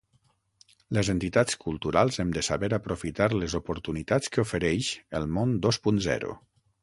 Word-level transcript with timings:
Les 0.97 1.09
entitats 1.13 1.57
culturals 1.65 2.17
hem 2.23 2.31
de 2.37 2.43
saber 2.47 2.71
aprofitar 2.79 3.29
les 3.43 3.55
oportunitats 3.61 4.35
que 4.37 4.43
ofereix 4.47 4.91
el 5.21 5.29
món 5.37 5.57
dos 5.67 5.83
punt 5.87 6.01
zero. 6.07 6.35